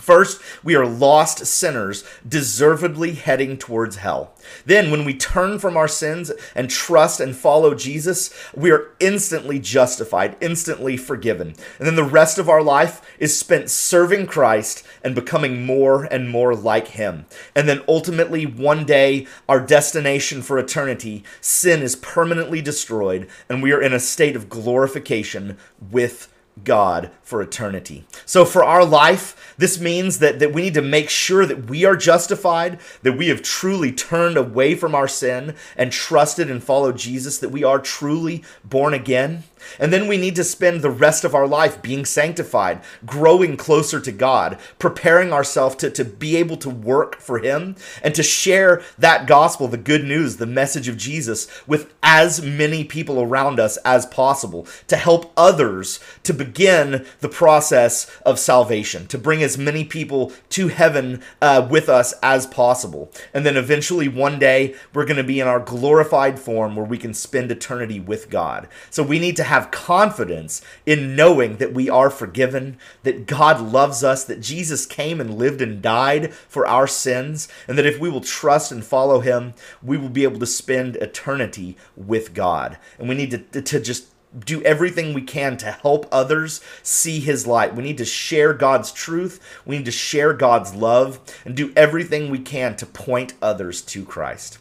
First, 0.00 0.42
we 0.62 0.74
are 0.76 0.86
lost 0.86 1.46
sinners, 1.46 2.04
deservedly 2.28 3.14
heading 3.14 3.56
towards 3.56 3.96
hell. 3.96 4.34
Then, 4.66 4.90
when 4.90 5.04
we 5.04 5.14
turn 5.14 5.58
from 5.58 5.76
our 5.76 5.88
sins 5.88 6.30
and 6.54 6.68
trust 6.68 7.18
and 7.18 7.34
follow 7.34 7.74
Jesus, 7.74 8.32
we 8.54 8.70
are 8.70 8.90
instantly 9.00 9.58
justified, 9.58 10.36
instantly 10.40 10.96
forgiven. 10.98 11.54
And 11.78 11.86
then 11.86 11.96
the 11.96 12.04
rest 12.04 12.38
of 12.38 12.48
our 12.48 12.62
life 12.62 13.00
is 13.18 13.38
spent 13.38 13.70
serving 13.70 14.26
Christ 14.26 14.86
and 15.02 15.14
becoming 15.14 15.64
more 15.64 16.04
and 16.04 16.28
more 16.30 16.54
like 16.54 16.88
Him. 16.88 17.24
And 17.54 17.66
then 17.66 17.82
ultimately, 17.88 18.44
one 18.44 18.84
day, 18.84 19.26
our 19.48 19.60
destination 19.60 20.42
for 20.42 20.58
eternity, 20.58 21.24
sin 21.40 21.80
is 21.80 21.96
permanently 21.96 22.60
destroyed, 22.60 23.28
and 23.48 23.62
we 23.62 23.72
are 23.72 23.80
in 23.80 23.94
a 23.94 24.00
state 24.00 24.36
of 24.36 24.50
glorification 24.50 25.56
with 25.90 26.32
God 26.64 27.10
for 27.22 27.42
eternity. 27.42 28.04
So 28.24 28.44
for 28.44 28.64
our 28.64 28.84
life, 28.84 29.54
this 29.58 29.80
means 29.80 30.18
that, 30.20 30.38
that 30.38 30.52
we 30.52 30.62
need 30.62 30.74
to 30.74 30.82
make 30.82 31.10
sure 31.10 31.44
that 31.44 31.68
we 31.68 31.84
are 31.84 31.96
justified, 31.96 32.78
that 33.02 33.16
we 33.16 33.28
have 33.28 33.42
truly 33.42 33.92
turned 33.92 34.36
away 34.36 34.74
from 34.74 34.94
our 34.94 35.08
sin 35.08 35.54
and 35.76 35.92
trusted 35.92 36.50
and 36.50 36.62
followed 36.62 36.96
Jesus, 36.96 37.38
that 37.38 37.50
we 37.50 37.62
are 37.62 37.78
truly 37.78 38.42
born 38.64 38.94
again. 38.94 39.44
And 39.78 39.92
then 39.92 40.08
we 40.08 40.16
need 40.16 40.36
to 40.36 40.44
spend 40.44 40.82
the 40.82 40.90
rest 40.90 41.24
of 41.24 41.34
our 41.34 41.46
life 41.46 41.82
being 41.82 42.04
sanctified, 42.04 42.80
growing 43.04 43.56
closer 43.56 44.00
to 44.00 44.12
God, 44.12 44.58
preparing 44.78 45.32
ourselves 45.32 45.76
to, 45.76 45.90
to 45.90 46.04
be 46.04 46.36
able 46.36 46.56
to 46.58 46.70
work 46.70 47.20
for 47.20 47.38
Him 47.38 47.76
and 48.02 48.14
to 48.14 48.22
share 48.22 48.82
that 48.98 49.26
gospel, 49.26 49.68
the 49.68 49.76
good 49.76 50.04
news, 50.04 50.36
the 50.36 50.46
message 50.46 50.88
of 50.88 50.96
Jesus 50.96 51.48
with 51.66 51.92
as 52.02 52.42
many 52.42 52.84
people 52.84 53.20
around 53.20 53.58
us 53.58 53.76
as 53.78 54.06
possible, 54.06 54.66
to 54.86 54.96
help 54.96 55.32
others 55.36 56.00
to 56.22 56.32
begin 56.32 57.06
the 57.20 57.28
process 57.28 58.10
of 58.24 58.38
salvation, 58.38 59.06
to 59.08 59.18
bring 59.18 59.42
as 59.42 59.58
many 59.58 59.84
people 59.84 60.32
to 60.50 60.68
heaven 60.68 61.22
uh, 61.42 61.66
with 61.70 61.88
us 61.88 62.14
as 62.22 62.46
possible. 62.46 63.10
And 63.34 63.44
then 63.44 63.56
eventually, 63.56 64.08
one 64.08 64.38
day, 64.38 64.74
we're 64.94 65.04
going 65.04 65.16
to 65.16 65.24
be 65.24 65.40
in 65.40 65.48
our 65.48 65.60
glorified 65.60 66.38
form 66.38 66.76
where 66.76 66.84
we 66.84 66.98
can 66.98 67.14
spend 67.14 67.50
eternity 67.50 68.00
with 68.00 68.30
God. 68.30 68.68
So 68.90 69.02
we 69.02 69.18
need 69.18 69.36
to 69.36 69.44
have 69.46 69.70
confidence 69.70 70.62
in 70.84 71.16
knowing 71.16 71.56
that 71.56 71.72
we 71.72 71.88
are 71.88 72.10
forgiven, 72.10 72.76
that 73.02 73.26
God 73.26 73.60
loves 73.60 74.04
us, 74.04 74.24
that 74.24 74.40
Jesus 74.40 74.86
came 74.86 75.20
and 75.20 75.38
lived 75.38 75.62
and 75.62 75.80
died 75.80 76.32
for 76.34 76.66
our 76.66 76.86
sins, 76.86 77.48
and 77.66 77.78
that 77.78 77.86
if 77.86 77.98
we 77.98 78.10
will 78.10 78.20
trust 78.20 78.70
and 78.70 78.84
follow 78.84 79.20
him, 79.20 79.54
we 79.82 79.96
will 79.96 80.08
be 80.08 80.24
able 80.24 80.40
to 80.40 80.46
spend 80.46 80.96
eternity 80.96 81.76
with 81.96 82.34
God. 82.34 82.78
And 82.98 83.08
we 83.08 83.14
need 83.14 83.30
to, 83.52 83.62
to 83.62 83.80
just 83.80 84.08
do 84.38 84.62
everything 84.62 85.14
we 85.14 85.22
can 85.22 85.56
to 85.56 85.70
help 85.70 86.06
others 86.12 86.60
see 86.82 87.20
his 87.20 87.46
light. 87.46 87.74
We 87.74 87.82
need 87.82 87.98
to 87.98 88.04
share 88.04 88.52
God's 88.52 88.92
truth. 88.92 89.40
We 89.64 89.78
need 89.78 89.86
to 89.86 89.92
share 89.92 90.32
God's 90.32 90.74
love 90.74 91.20
and 91.44 91.56
do 91.56 91.72
everything 91.74 92.30
we 92.30 92.40
can 92.40 92.76
to 92.76 92.86
point 92.86 93.34
others 93.40 93.80
to 93.82 94.04
Christ. 94.04 94.58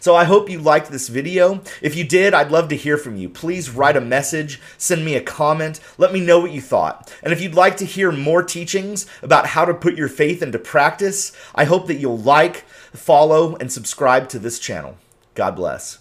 So 0.00 0.14
I 0.14 0.24
hope 0.24 0.50
you 0.50 0.60
liked 0.60 0.90
this 0.90 1.08
video. 1.08 1.62
If 1.82 1.96
you 1.96 2.04
did, 2.04 2.34
I'd 2.34 2.50
love 2.50 2.68
to 2.68 2.76
hear 2.76 2.96
from 2.96 3.16
you. 3.16 3.28
Please 3.28 3.70
write 3.70 3.96
a 3.96 4.00
message, 4.00 4.60
send 4.76 5.04
me 5.04 5.14
a 5.14 5.20
comment, 5.20 5.80
let 5.98 6.12
me 6.12 6.20
know 6.20 6.40
what 6.40 6.52
you 6.52 6.60
thought. 6.60 7.12
And 7.22 7.32
if 7.32 7.40
you'd 7.40 7.54
like 7.54 7.76
to 7.78 7.84
hear 7.84 8.10
more 8.10 8.42
teachings 8.42 9.06
about 9.22 9.46
how 9.46 9.64
to 9.64 9.74
put 9.74 9.96
your 9.96 10.08
faith 10.08 10.42
into 10.42 10.58
practice, 10.58 11.32
I 11.54 11.64
hope 11.64 11.86
that 11.86 11.96
you'll 11.96 12.18
like, 12.18 12.64
follow, 12.92 13.56
and 13.56 13.72
subscribe 13.72 14.28
to 14.30 14.38
this 14.38 14.58
channel. 14.58 14.96
God 15.34 15.56
bless. 15.56 15.98